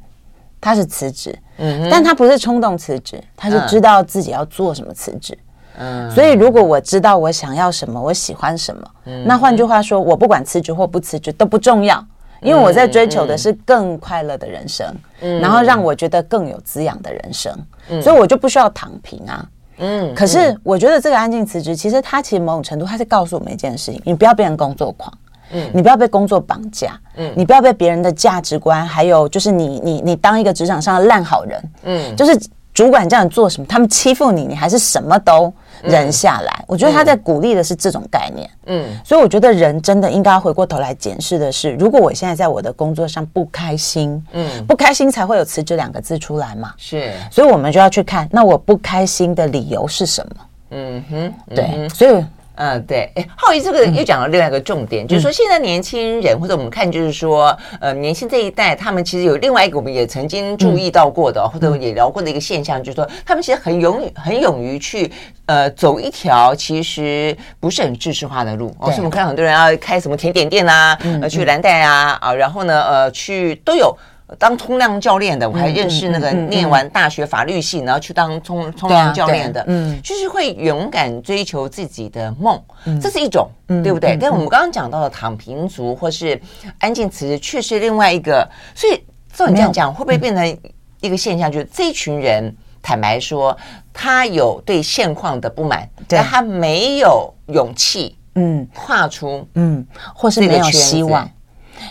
[0.61, 5.37] 他是辞职，嗯，但他不是冲动辞职，他是知道自己要做什么辞职。
[5.79, 8.81] 嗯，所以如果我知道我想要什么，我喜欢什么，
[9.25, 12.03] 那换句话说，我不管辞职或不辞职都不重要。
[12.41, 14.85] 因为我在追求的是更快乐的人生，
[15.21, 17.51] 嗯，然后让我觉得更有滋养的人生，
[17.89, 19.45] 嗯，所以我就不需要躺平啊，
[19.77, 20.13] 嗯。
[20.15, 25.11] 可是我觉得这个安静辞职，其实它其实某种程度，它是告诉我们一件事情：你不要变成工作狂，
[25.51, 32.39] 嗯，你不要被工作绑架，嗯，你不要被别人的价值观，还有就是你你你当一个职场上的烂好人，嗯，就是。
[32.77, 33.65] 主管这样做什么？
[33.67, 36.55] 他们欺负你，你还是什么都忍下来。
[36.59, 38.47] 嗯、我觉得他在鼓励的是这种概念。
[38.67, 46.71] 嗯，所以我觉得人真的应该回过头来检视的是，如果我现在在我的工作上不开心，嗯，不开心才会有辞职两个字出来嘛。
[46.77, 50.35] 是，所以我们就要去看，那我不开心的理由是什么？
[50.69, 52.23] 嗯哼，对，嗯、所以。
[52.57, 65.11] 嗯，对，哎，浩宇这个又讲了另外一个重点，嗯、就是说现在年轻人、嗯、或者我们看，就是说，呃，年轻这一代，他们其实有另外一个我们也曾经注意到过的，嗯、或者也聊过的一个现象，就是说，他们其实很勇很勇于去
[65.45, 68.69] 呃走一条其实不是很知识化的路。
[68.69, 73.95] 对哦，所以我们看到很多人要开什么甜点店啊，嗯、呃，去蓝带啊，啊，然后呢，呃，去都有。
[74.37, 82.61] 当冲浪教练的，我还认识那个念完大学法律系，然后去当冲冲浪教练的，嗯，就是会勇敢追求自己的梦，
[83.01, 84.17] 这是一种，对不对？
[84.19, 86.39] 但我们刚刚讲到的躺平族或是
[86.79, 88.45] 安静辞职，却是另外一个。
[88.75, 89.01] 所以
[89.33, 90.57] 照你这样讲，会不会变成
[90.99, 91.49] 一个现象？
[91.49, 93.57] 就是这一群人，坦白说，
[93.93, 101.29] 他有对现况的不满，但他没有勇气，嗯，跨出，嗯，或是没有希望。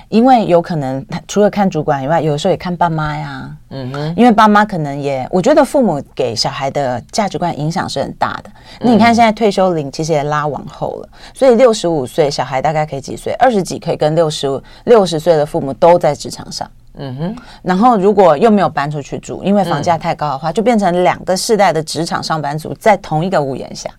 [0.09, 3.51] 因为有可能，他除了看主管以外，有的时候也看爸妈呀。
[3.71, 8.51] 嗯哼，因为爸妈可能也，我觉得父母给小孩的价值观影响是很大的。
[8.81, 13.33] 那你看现在退休龄其实也拉往后了，所以六十五岁小孩大概可以几岁？
[13.35, 16.71] 二十几可以跟六十五六十岁的父母都在职场上。
[16.99, 23.91] 嗯哼，然后如果又没有搬出去住，因为房价太高的话，就变成两个世代的职场上班族在同一个屋檐下，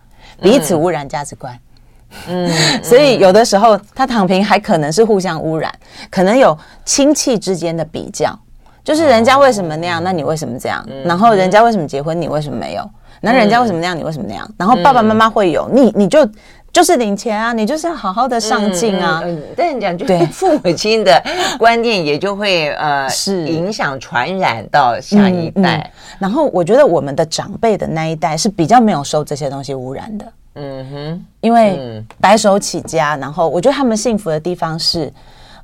[0.41, 1.53] 彼此污染价值观。
[1.53, 1.59] 嗯，
[2.83, 5.73] 所以有的时候他躺平还可能是互相污染，
[6.09, 8.37] 可能有亲戚之间的比较，
[8.83, 10.85] 就是人家为什么那样，那你为什么这样？
[11.05, 12.89] 然后人家为什么结婚，你为什么没有？
[13.19, 14.49] 那人家为什么那样，你为什么那样？
[14.57, 16.27] 然后爸爸妈妈会有，你你就
[16.71, 19.23] 就是领钱啊，你就是要好好的上进啊。
[19.25, 21.19] 嗯，但你讲，就父母亲的
[21.57, 25.91] 观念也就会呃是影响传染到下一代。
[26.19, 30.25] 然后我觉得我们的长辈的那一代是比较没有受这些东西污染的。
[30.59, 35.13] 嗯哼，因为白手起家，然后我觉得他们幸福的地方是，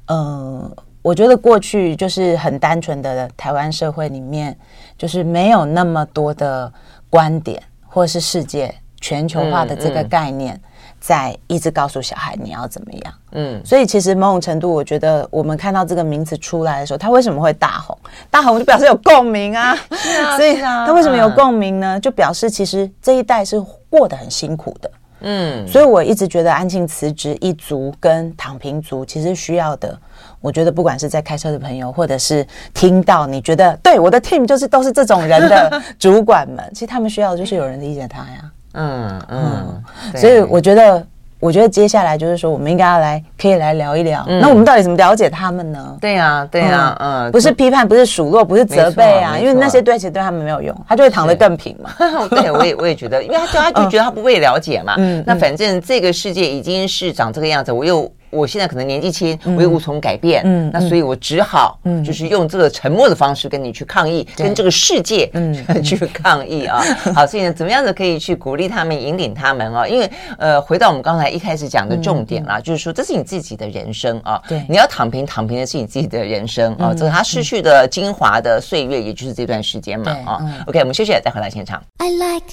[0.06, 4.56] 呃，我觉得过去就是很单纯的台湾社会里面，
[4.98, 6.72] 就是没有那么多的
[7.10, 10.60] 观点，或是世界全球化的这个概念，
[11.00, 13.14] 在一直告诉小孩你要怎么样。
[13.32, 17.98] 嗯，所以其实某种程度，我觉得我们看到这个名词出来的时候，他为什么会大红？
[18.30, 19.76] 大红就表示有共鸣啊。
[19.92, 22.00] 是啊，所以他为什么有共鸣呢？
[22.00, 23.60] 就表示其实这一代是。
[23.94, 29.96] 过得很辛苦的，嗯，所以我一直觉得安静辞职一族跟躺平族其实需要的，
[30.42, 41.06] 我觉得不管是在开车的朋友，或者是听到你觉得对我的 team 就是都是这种人的主管们，其实他们需要的就是有人理解他呀，嗯嗯，嗯，所以我觉得。
[41.44, 44.26] 我觉得接下来就是说，我们应该要来，可以来聊一聊。
[44.40, 45.98] 那我们到底怎么了解他们呢？
[46.00, 51.90] 对呀，对呀，嗯，不是批判，不是数落，不是责备啊，因为那些对其实对他们没有用，他就会躺得更平嘛。
[52.32, 54.96] 对，我也我也觉得，因为他他就觉得他不被了解嘛。
[54.98, 66.84] 嗯，那反正这个世界已经是长这个样子，我又我现在可能年纪轻，我也无从改变，嗯，那所以我只好，嗯，就是用这个沉默的方式跟你去抗议，跟这个世界，嗯， 去抗议啊。
[67.16, 69.88] 好，所以呢，怎么样子可以去鼓励他们，引领他们啊？
[69.88, 80.42] 因为呃，回到我们刚才一开始讲的重点啦，就是说这是你自己的人生啊，对，你要躺平，躺平的是你自己的人生啊，这是他失去的精华的岁月，也就是这段时间嘛啊。
[80.68, 81.82] OK，我们休息了，再回到现场。
[81.98, 82.44] I like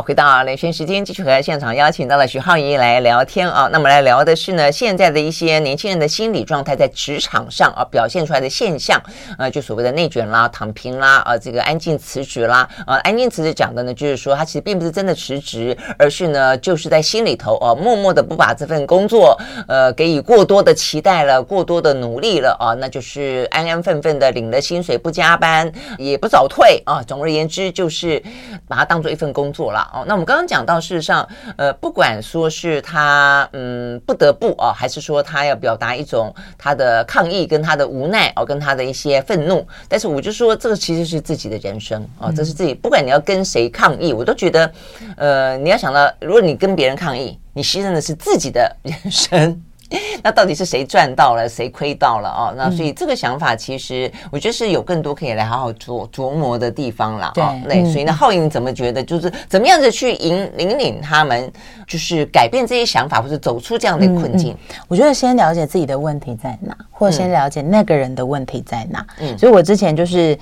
[0.00, 3.68] 回到连线时间，继续和现场邀请到了徐浩仪来聊天啊。
[3.72, 9.00] 那么来聊的是呢，现在的一些年轻人的心理状态在职场上啊表现出来的现象，
[9.38, 27.02] 呃，就所谓的内卷啦、躺平啦、啊这个安静辞职啦，啊安静辞职讲的呢，就是说他其实并不是真的辞职，而是呢就是在心里头啊默默的不把这份工作呃给予过多的期待了，过多的努力了啊，那就是安安分分的领了薪水，不加班，也不早退啊。
[27.02, 28.22] 总而言之，就是
[28.66, 29.87] 把它当做一份工作了。
[29.92, 44.72] 哦，那我们刚刚讲到，事实上，呃，不管说是他嗯不得不哦，还是说他要表达一种他的抗议跟他的无奈哦，跟他的一些愤怒，但是我就说这个其实是自己的人生哦，这是自己，不管你要跟谁抗议，我都觉得，
[45.16, 49.62] 呃，你要想到，如果你跟别人抗议，你牺牲的是自己的人生。
[50.22, 52.54] 那到底是谁赚到了，谁亏到了哦？
[52.56, 57.30] 那所以这个想法，其实我觉得是有更多可以来好好琢琢磨的地方了。
[57.34, 61.50] 对，那所以呢，浩颖怎么觉得，就是怎么样子去引引领他们，
[61.86, 64.54] 就是改变这些想法，或者走出这样的困境？
[64.88, 69.06] 我觉得先了解自己的问题在哪，或先了解那个人的问题在哪。
[69.20, 70.38] 嗯，所以我之前就是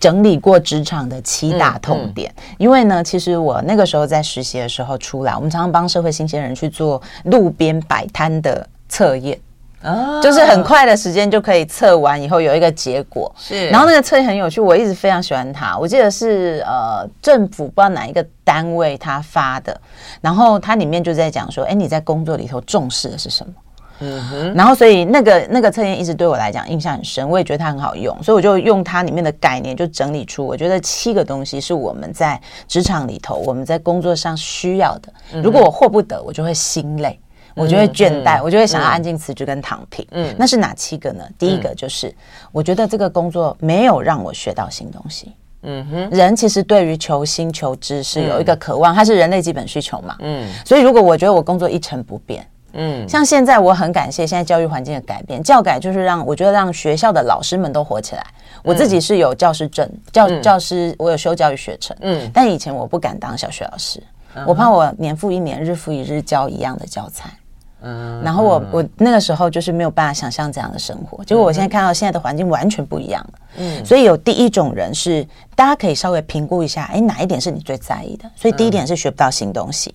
[0.00, 8.66] 整理过职场的七大痛点，因为呢，其实我那个时候在实习的时候出来，我们常常帮社会新鲜人去做路边摆摊的。
[8.88, 9.38] 测验
[9.82, 13.32] 啊，就是很快的时间就可以测完，以后有一个结果。
[13.38, 15.78] 是，然后那个测验很有趣，我一直非常喜欢它。
[15.78, 19.80] 我记得是呃政府不知道哪一个单位他发的，
[20.20, 23.52] 然后它里面就在讲说，哎，你在工作里头重视的是什么？
[24.00, 24.54] 嗯哼。
[24.54, 35.40] 然后所以那个那个测验一直对我来讲印象很深，我也觉得它很好用，所以我就用它里面的概念，就整理出我觉得七个东西是我们在职场里头，我们在工作上需要的。
[35.40, 37.16] 如果我获不得，我就会心累。
[37.58, 40.06] 我就会倦怠，我就会想要安静辞职跟躺平。
[40.12, 41.24] 嗯，那是哪七个呢？
[41.38, 42.14] 第一个就是，
[42.52, 45.32] 我觉得这个工作没有让我学到新东西。
[45.62, 50.16] 嗯哼，人其实对于求新求知是有一个渴望，它是人类基本需求嘛。
[50.20, 58.24] 嗯，所以如果我觉得我工作一成不变，嗯，像现在我很感谢现在教育环境的改变，教改就是让我觉得让学校的老师们都活起来。
[58.62, 61.96] 我自己是有教师证，教教师我有修教育学程。
[62.02, 64.00] 嗯，但以前我不敢当小学老师，
[64.46, 67.30] 我怕我年复一年，日复一日教一样的教材。
[67.82, 73.38] 嗯，然后我我那个时候就是没有办法想象这样的生活，结果我现在看到现在的环境完全不一样了。
[73.58, 78.30] 嗯，所以有第一种人是大家可以稍微评估一下，哎，哪一点是你最在意的？
[78.34, 79.94] 所以第一点是学不到新东西，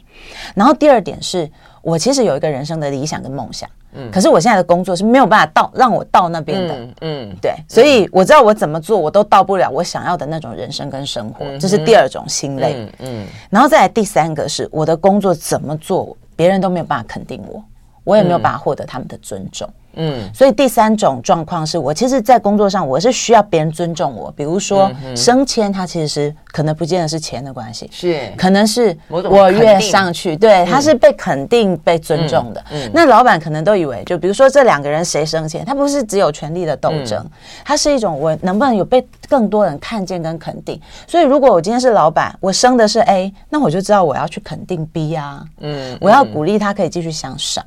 [0.55, 1.49] 然后第二点是
[1.81, 17.63] 我其实有一个人生的理想跟梦想，嗯，可是我现在的工作是没有办法到让我到那边的，嗯，对，所以我知道我怎么做我都到不了我想要的那种人生跟生活，这是第二种心累，嗯，然后再来第三个是我的工作怎么做别人都没有办法肯定我。
[18.03, 28.31] 我也没有办法获得他们的尊重，嗯，所以第三种状况是我其实，在工作上我是需要别人尊重我，比如说升迁，它其实是可能不见得是钱的关系，是。
[28.35, 32.63] 可能是我越上去，对，他是被肯定、被尊重的。
[32.93, 37.25] 那老板可能都以为，就比如说这两个人谁升迁，他不是只有权力的斗争，
[37.63, 40.79] 他是一种我能不能有被更多人看见跟肯定。
[41.07, 47.63] 所以如果我今天是老板，我升的是 A，那我就知道我要去肯定 B 啊，嗯，我要鼓励他可以继续向上。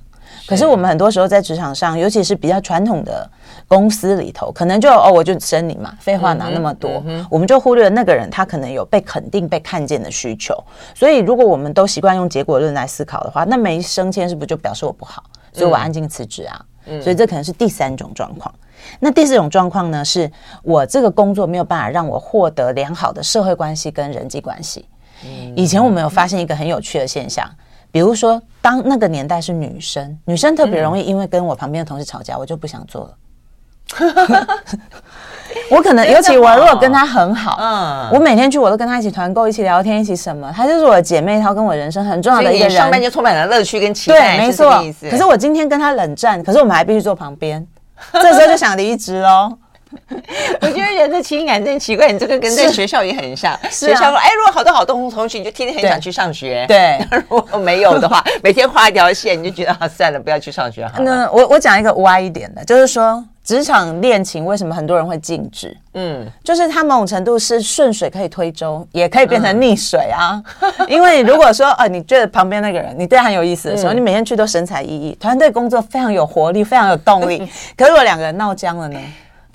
[0.47, 3.29] 可是我们很多时候在职场上，尤其是比较传统的
[3.67, 10.55] 公司里头，可能就哦，我就升你嘛，废话哪那么多，嗯嗯、我们就忽略了那个人他可能有被肯定、被看见的需求。
[10.95, 15.25] 所以，如果我们都习惯用结果论来思考的话，那没升迁是不是就表示我不好？
[15.53, 16.65] 所以我安静辞职啊？
[16.87, 18.55] 嗯、所以这可能是第三种状况。
[19.01, 20.05] 那第四种状况呢？
[20.05, 20.31] 是
[20.63, 24.87] 我这个工作没有办法让我获得良好的社会关系跟人际关系。
[25.57, 27.51] 以前我们有发现一个很有趣的现象。
[27.91, 33.11] 比如说，当那个年代是女生，女生特别容易因为跟我旁边的同事吵架，我就不想做了。
[35.71, 42.77] 我可能，尤其我如果跟她很好，嗯，我每天去我都跟她一起团购，一起聊天，一起什么，她就是我的姐妹，她跟我人生很重要的一个人。
[42.77, 44.83] 上班就充满了乐趣跟期待，对，没错。
[45.09, 47.65] 可是我今天跟她冷战，可是我们还必须坐旁边，
[48.13, 49.57] 这时候就想离职喽。
[50.61, 53.59] 我觉得人的情感真奇怪，你这个跟在学校也很像。
[53.71, 56.65] 学校说，哎，如果好多好多同学，你就天天很想去上学。
[56.69, 61.05] 对， 如果没有的话，每天画一条线，你就觉得啊，算了，不要去上学好了。
[61.05, 65.77] 那我我讲一个歪一点的，就是说，职场恋情为什么很多人会禁止？
[65.95, 70.43] 嗯，就是它某种程度是顺水可以推舟，也可以变成逆水啊。
[70.61, 77.39] 嗯、 因为如果说呃，你觉得旁边那个人你对他很有意思的时候，嗯、你每天去都神采奕奕，团队工作非常有活力，非常有动力。
[77.77, 78.99] 可如果两个人闹僵了呢？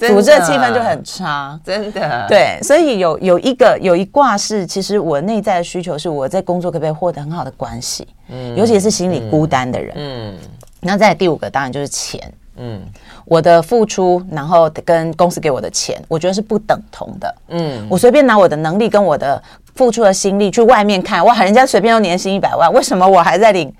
[0.09, 2.25] 组织的气氛就很差，真的。
[2.27, 10.33] 对，所以有有一个有一卦是，其实我内在的需求是我在工作可不可以获得很好的关系，嗯，尤其是心里孤单的人，嗯。
[10.83, 12.19] 那再第五个当然就是钱，
[12.57, 12.81] 嗯，
[13.25, 19.39] 我的付出，然后跟公司给我的钱，我觉得是不等同的，嗯，我随便拿我的能力跟我的
[19.75, 23.71] 付出的心力去外面看，哇，人家随便都年薪一百万，为什么我还在领？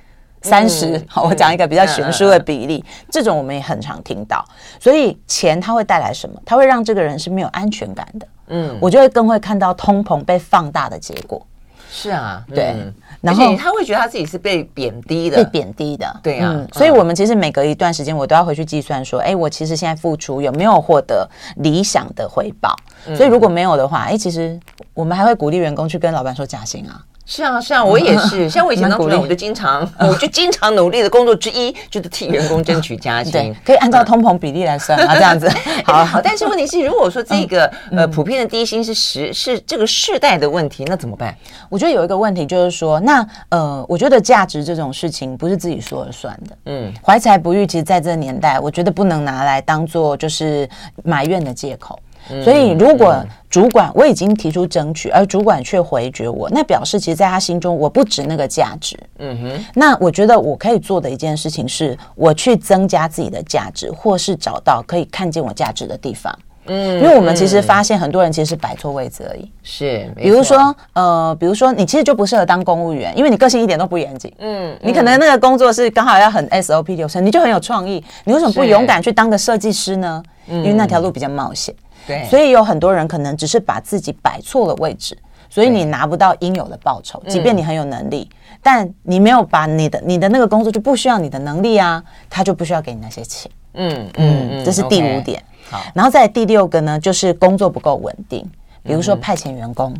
[0.41, 4.43] 三十，嗯，好，我讲一个比较悬殊的比例，这种我们也很常听到。
[4.79, 6.41] 所以钱它会带来什么？
[6.45, 8.27] 它会让这个人是没有安全感的。
[8.47, 11.45] 嗯，我就会更会看到通膨被放大的结果。
[11.93, 12.73] 是啊，对。
[12.77, 16.19] 嗯，然后他会觉得他自己是被贬低的，被贬低的。
[16.23, 22.75] 对啊，嗯，所以我们其实每隔一段时间，我都要回去计算说，哎，我其实现在付出有没有获得理想的回报？
[23.07, 24.57] 嗯，所以如果没有的话，哎，其实
[24.93, 27.03] 我们还会鼓励员工去跟老板说加薪啊。
[27.25, 28.49] 是啊，是啊，我也是。
[28.51, 33.31] 像我以前当主任，我就经常， 我就经常努力的工作之一，就是替员工争取加薪。
[33.33, 35.49] 对，可以按照通膨比例来算啊，这样子。
[35.85, 36.21] 好，好。
[36.21, 41.35] 但是问题是，如果说这个呃普遍的低薪是时是这个世代的问题，那怎么办？
[41.69, 46.57] 我觉得有一个问题就是说，那呃，我觉得价值这种事情不是自己说了算的。
[46.65, 50.67] 嗯，怀才不遇，其实在这个年代，我觉得不能拿来当做就是
[51.03, 51.97] 埋怨的借口。
[52.43, 58.97] 所以，如果主管我已经提出争取，而主管却回绝我，那表示其实在他心中我不值那个价值。
[59.17, 59.65] 嗯哼。
[59.73, 66.33] 那我觉得我可以做的一件事情是，我去增加自己的价值，或是找到可以看见我价值的地方。
[66.67, 67.01] 嗯。
[67.01, 69.51] 因为我们其实发现很多人其实是摆错位置而已。
[69.61, 70.09] 是。
[70.15, 74.31] 比如说，呃，比如说你其实就不适合当公务员，因为你个性一点都不严谨。
[74.39, 74.73] 嗯。
[74.81, 80.23] 你可能那个工作是刚好要很 SOP 流程，你就很有创意，你为什么不勇敢去当个设计师呢？
[80.47, 81.73] 因为那条路比较冒险。
[82.07, 85.17] 对，所以有很多人可能只是把自己摆错了位置，
[85.49, 87.21] 所以你拿不到应有的报酬。
[87.27, 88.29] 即便你很有能力，
[88.61, 93.51] 但你没有把你的你的那个工作就不需要你的能力啊，他就不需要给你那些钱。
[93.73, 95.41] 嗯嗯，这是第五点。
[95.69, 98.45] 好，然后再第六个呢，就是工作不够稳定，
[98.83, 99.93] 比如说派遣员工。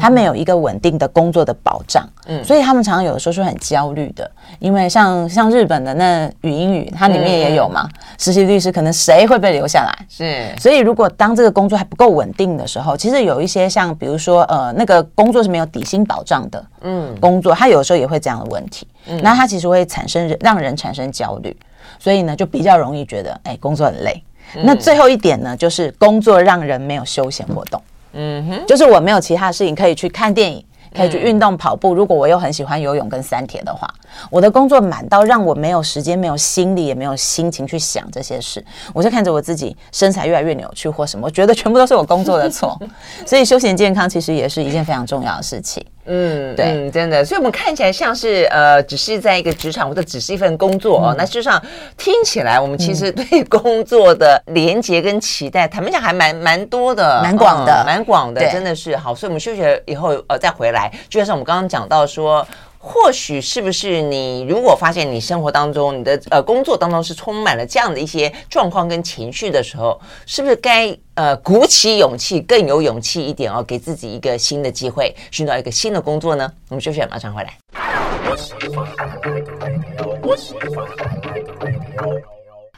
[0.00, 10.06] 他没有一个稳定的工作的保障，嗯，所以他们常常有的时候是很焦虑的，因为像像日本的那语音语，它里面也有嘛，实习律师可能谁会被留下来？
[10.08, 21.56] 是，所以如果当这个工作还不够稳定的时候，其实有一些像比如说呃那个工作是没有底薪保障的，嗯，工作他有的时候也会这样的问题，嗯，那他其实会产生让人产生焦虑，
[21.98, 24.22] 所以呢就比较容易觉得哎工作很累。
[24.62, 27.82] 那最后一点呢，就是工作让人没有休闲活动。
[28.14, 31.94] 嗯哼，就是我没有其他事情可以去看电影，可以去运动跑步。
[31.94, 33.92] 如果我又很喜欢游泳跟三铁的话，
[34.30, 38.64] 我的工作满到让我没有时间、没有心力、也没有心情去想这些事。
[38.92, 42.80] 我就看着我自己身材越来越扭曲或什么，我觉得全部都是我工作的错。
[43.26, 45.84] 所以休闲健康其实也是一件非常重要的事情。
[46.06, 51.14] 嗯，对嗯，真的，所以我们看起来像是呃，只是在一个职场或者只是一份工作哦。
[51.14, 51.62] 嗯、那事实上
[51.96, 59.14] 听起来，我们其实对工作的连接跟期待，坦白讲还蛮蛮多的，蛮广的，蛮广的，真的是好。
[59.14, 62.46] 所以我们休息了以后呃再回来，就像我们刚刚讲到说。
[62.86, 76.52] 或许是不是你如果发现你生活当中你的呃工作当中是充满了这样的一些状况跟情绪的时候，是不是该呃鼓起勇气，更有勇气一点哦，给自己一个新的机会，寻找一个新的工作呢？
[76.68, 77.56] 我们休息，马上回来。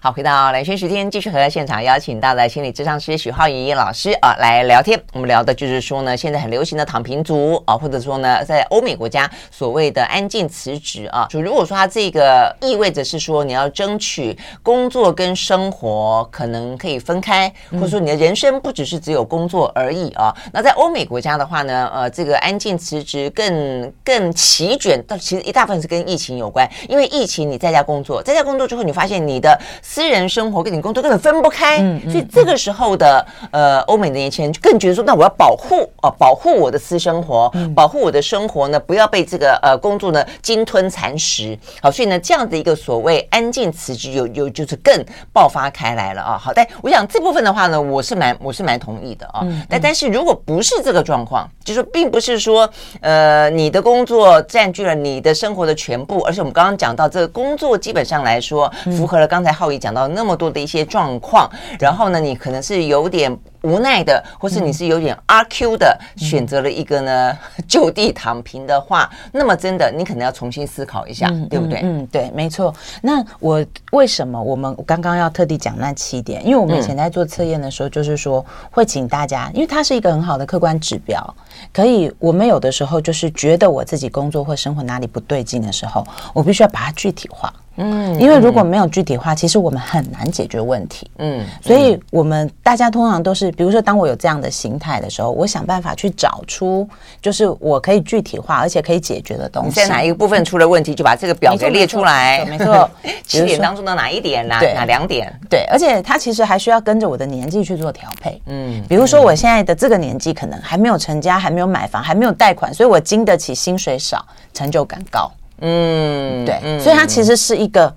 [0.06, 4.96] 好，回到蓝轩时间，继续和现场邀请到的心理智商师许浩怡老师啊来聊天。
[5.12, 20.32] 我们聊的就是说呢，现在很流行的躺平族啊，或者说呢，在欧美国家所谓的安静辞职啊，就如果说它这个意味着是说你要争取工作跟生活可能可以分开，或者说你的人生不只是只有工作而已啊。
[20.52, 29.60] 那在欧美国家的话呢，呃，这个安静辞职更更席卷，但其实一大部分是跟疫情有关，因为疫情你在家工作，在家工作之后，你发现你的。
[29.96, 41.58] 私人生活跟你工作根本分不开，嗯嗯、所以这个时候的呃，欧美的年轻人就更觉得说，那我要保护哦、呃，保护我的私生活，嗯、保护我的生活呢，不要被这个呃工作呢鲸吞蚕食。
[41.80, 46.36] 好，所以呢，这样的一个所谓安静辞职，有有就是更爆发开来了啊。
[46.36, 49.46] 好，但我想这部分的话呢，我是蛮我是蛮同意的啊。
[49.66, 52.68] 但但是如果不是这个状况，就是并不是说
[53.00, 59.85] 呃你的工作占据了你的生活的全部，而且我们刚刚讲到这个工作基本上来说，符合了刚才浩宇讲。
[59.86, 63.38] 讲到那么多的一些状况，然后呢，你可能是有点。
[63.66, 71.80] 无奈的，或是你是有点阿 Q 的，嗯、选择了一个呢 就地躺平的话，那么真的你可能要重新思考一下，嗯、对不对？
[71.82, 72.72] 嗯，对，没错。
[73.02, 76.44] 那我为什么我们刚刚要特地讲那七点？
[76.46, 81.34] 因为我们以前在做测验的时候，就是说会请大家，因为它是一个很好的客观指标，
[81.72, 87.52] 可以我们有的时候就是觉得我自己工作或生活哪里不对劲的时候，我必须要把它具体化。
[87.78, 91.10] 嗯，因为如果没有具体化，其实我们很难解决问题。
[91.18, 96.86] 嗯，所以我们大家通常都是，比如说，当我有这样的心态的时候，我想办法去找出，
[97.22, 99.68] 就是我可以具体化而且可以解决的东西。
[99.68, 102.44] 你在哪一个部分出了问题，就把这个表格列出来。
[102.44, 102.88] 没错，
[103.26, 105.32] 七点当中的哪一点，哪哪两点？
[105.48, 108.40] 对，而且它其实还需要跟着我的年纪去做调配。
[108.46, 115.30] 嗯，比如说我现在的这个年纪，可能还没有成家，还没有买房，还没有贷款，所以我经得起薪水少，成就感高。
[115.60, 117.92] 嗯，对，嗯、所以它其实是一个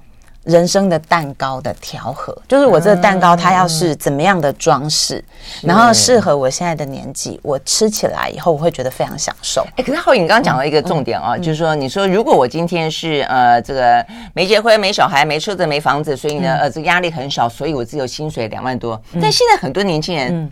[0.50, 5.24] 人生的蛋糕的调和，就是我这个蛋糕它要是怎么样的装饰，
[5.64, 9.66] 嗯、然后适合我现在的年纪，我吃起来以后我会觉得非常享受。
[9.78, 20.52] 哎，可是浩宇，你刚刚讲到一个重点啊，嗯嗯、就是说，你说如果我今天是呃这个没结婚、没小孩、没车子、没房子，所以呢、嗯、呃这个压力很少，所以我只有薪水两万多，嗯、但现在很多年轻人。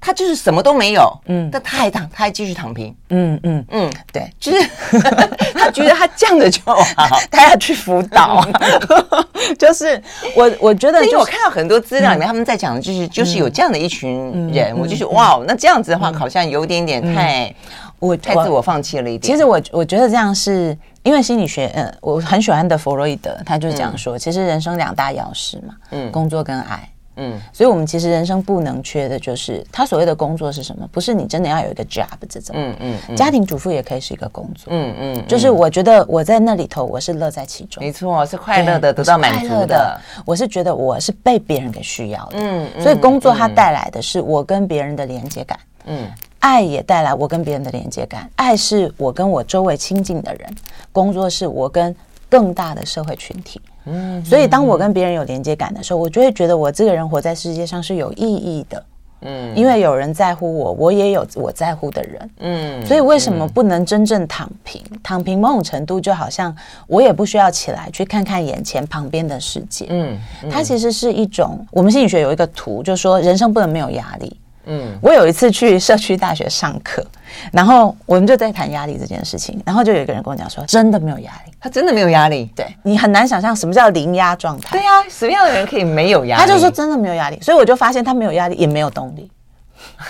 [0.00, 3.64] 他就是什么都没有，嗯，但他还躺，他还继续躺平，嗯嗯。
[3.70, 4.64] 嗯，对，就是
[5.54, 6.78] 他觉得他这样的就好，
[7.30, 8.46] 他要去辅导，
[9.58, 10.00] 就是
[10.36, 17.52] 我我觉得，因为我看到很多资料里面他们在讲的就是就是有这样的一群人，我就觉得哇，那这样子的话好像有点点太
[17.98, 19.32] 我太自我放弃了一点。
[19.32, 26.88] 其实我我觉得这样是因为心理学，嗯，我很喜欢的弗洛伊德，他就讲说，其实人生两大要事嘛，嗯，工作跟爱。
[27.18, 30.88] 嗯，所以，我们其实人生不能缺的就是他所谓的工作是什么？
[30.92, 33.16] 不是你真的要有一个 job 这种，嗯嗯，嗯。
[33.16, 35.26] 家庭主妇也可以是一个工作，嗯嗯，嗯。
[35.26, 40.00] 就是我觉得我在那里头，我是乐在其中，没错，是快乐的，得到满足的。
[40.24, 46.06] 我是觉得我是被别人给需要的，嗯，所以工作它带来的是我跟别人的连接感，嗯，
[46.38, 50.54] 爱也带来我跟别人的连接感，爱是我跟我周围亲近的人，
[50.92, 51.94] 工作是我跟
[52.28, 53.60] 更大的社会群体。
[53.88, 58.84] 嗯，所以当我跟别人有连接感的时候，我就会觉得我这个人活在世界上是有意义的。
[59.22, 62.30] 嗯，因为有人在乎我，我也有我在乎的人。
[62.38, 64.80] 嗯，所以为什么不能真正躺平？
[65.02, 69.86] 躺平某种程度就好像我也不需要起来去看看眼前旁边的世界。
[69.88, 70.16] 嗯，
[70.48, 74.36] 它其实是一种，我们心理学有一个图，就是说人生不能没有压力。
[74.68, 77.04] 嗯，我有一次去社区大学上课，
[77.52, 84.78] 然后我们就在谈压力这件事情，然后就有一个人跟我讲说，真的没有压力，他真的没有压力，对，你很难想象什么叫零压状态。
[84.78, 86.40] 对呀、啊，什么样的人可以没有压力？
[86.42, 89.30] 他就说真的没有压力，所以我就发现他没有压力也没有动力。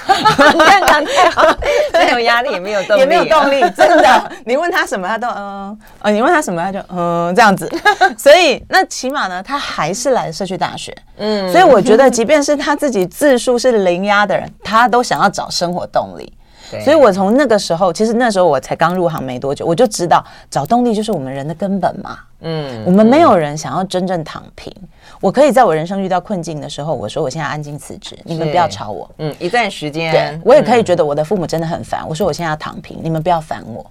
[0.09, 1.57] 你看看太好，
[1.93, 4.33] 没有压力也没有动力，也没有动力，真的。
[4.45, 7.71] 你问他什么，他都嗯，哦，你问他什么，他就嗯这样子。
[8.17, 10.97] 所以那起码呢，他还是来社区大学。
[11.19, 16.33] 嗯，所以我觉得，即便是他自己自述是零压的人，他都想要找生活动力。
[16.71, 22.19] 对所以我从那个时候，其实那时候我才刚入行没多久，我就知道找动力就是我们人的根本嘛。
[22.41, 24.73] 嗯，我们没有人想要真正躺平。
[25.21, 29.11] 我可以在我人生遇到困境的时候，我说我现在安静辞职，你们不要吵我。
[29.19, 33.85] 嗯，一段时间，对，我也可以觉得我的父母真的很烦，我说我现在要躺平，你们不要烦我。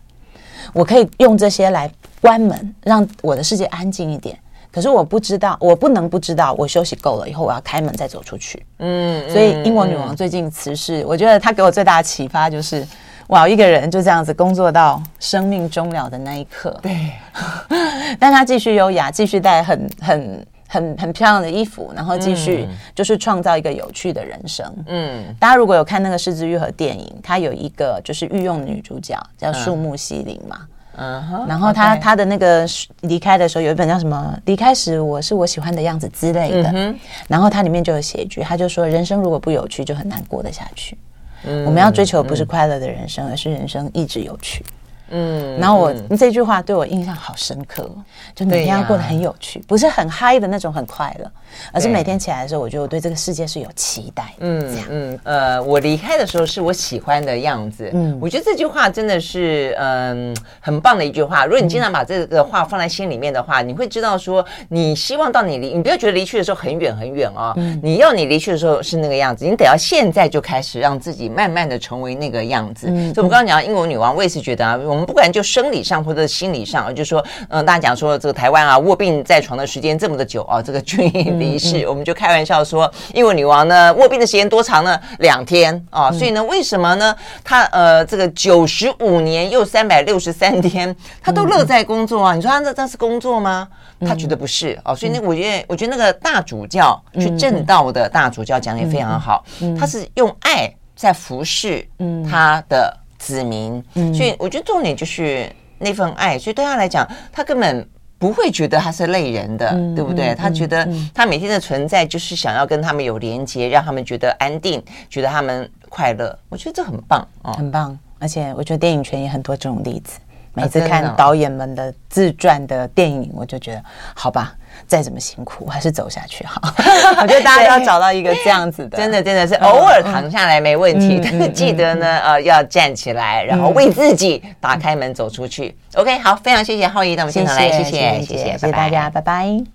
[0.74, 4.38] 我可以用这些来关门，让我的世界安静一点。
[4.72, 8.64] 可是我不知道，我不能不知道，我休息够了以后，我要开门再走出去。
[8.80, 12.86] 嗯，所以英国女王最近辞世，我觉得她给我最大的启发就是，
[13.28, 16.78] 哇，一个人就这样子工作到生命终了的那一刻。
[16.82, 17.12] 对，
[18.20, 24.72] 但她继续优雅，继续带很很很很漂亮的衣服，然后继续就是创造一个有趣的人生。
[24.88, 30.68] 嗯，大家如果有看那个《是枝裕和》电影，它有一个就是御用女主角叫树木希林嘛。
[30.98, 32.68] 嗯哼，然后他他的那个
[33.02, 34.38] 离开的时候有一本叫什么？
[34.46, 36.72] 离开时我是我喜欢的样子之类的。
[36.74, 40.98] 嗯、然后他里面就有写一句，他就说：人生如果不有趣，就很难过得下去。
[41.44, 44.66] 嗯、我们要追求的不是快乐的人生，嗯、而是人生一直有趣。
[45.10, 47.90] 嗯，然后我、嗯、这句话对我印象好深刻，
[48.36, 51.32] 就每天要过得很有趣，啊、不是很嗨的那种很快乐，
[51.72, 54.34] 而是每天起来的时候，我觉得我对这个世界是有期待。
[54.40, 57.90] 嗯嗯呃，我离开的时候是我喜欢的样子。
[57.94, 61.46] 嗯，我觉得这句话真的是嗯很棒的一句话。
[61.46, 67.54] 如果你经常把这个话放在心里面的话，嗯、你会知道说你希望到你离，你不要觉得离去的时候很远很远哦。
[67.56, 72.88] 嗯，你要你离去的时候是那个样子，你得要现在就开始让自己慢慢的成为那个样子。
[72.90, 74.78] 嗯，所以我们刚刚讲英国女王，我也是觉得啊。
[74.98, 85.00] 们不管就生理上或者心理上，就是说，嗯，大家讲说这个台湾啊卧病在床的时间这么的久啊，这个君离离世，嗯嗯、我们就开玩笑说，英国女王呢卧病的时间多长呢？
[85.20, 87.16] 两天啊，所以呢，为什么呢？
[87.44, 92.34] 她呃这个九十五年又三百六十三天，她都乐在工作啊？
[92.34, 93.68] 你说她这这是工作吗？
[94.02, 99.44] 她觉得不是哦，所以那我觉得我觉得那个大主教去正道的大主教讲的也非常好，
[99.80, 101.88] 他是用爱在服侍
[102.30, 107.88] 他的子民，所以我觉得重点就是那份爱，所以对他来讲，他根本
[108.20, 110.34] 不会觉得他是累人的，对不对？
[110.36, 116.38] 他觉得他每天的存在就是想要跟他们有连接，让他们觉得安定，觉得他们快乐。
[116.50, 117.98] 我觉得这很棒哦，很棒。
[118.20, 120.20] 而且我觉得电影圈也很多这种例子。
[120.54, 123.84] 每次看导演们的自传的电影，我就觉得
[124.16, 124.56] 好吧，
[124.86, 126.62] 再怎么辛苦还是走下去好。
[127.22, 135.76] 我觉得大家都要找到一个这样子的，真的真的是偶尔躺下来没问题，但是记得呢，呃，要站起来，然后为自己打开门走出去。
[135.96, 139.68] OK，好，非常谢谢浩一到我们现场来，谢谢谢谢谢谢大家，拜拜。